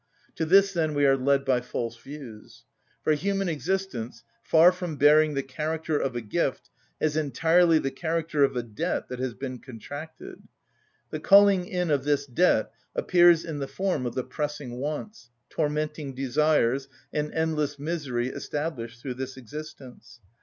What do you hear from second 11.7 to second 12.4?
of this